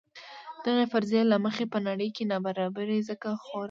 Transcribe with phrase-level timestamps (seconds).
[0.65, 3.59] دغې فرضیې له مخې په نړۍ کې نابرابري ځکه خوره ده.